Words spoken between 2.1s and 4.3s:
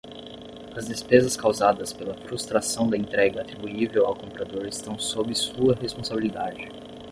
frustração da entrega atribuível ao